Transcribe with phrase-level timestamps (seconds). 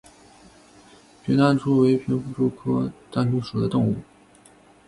[1.23, 3.97] 平单蛛为平腹蛛科单蛛属的动物。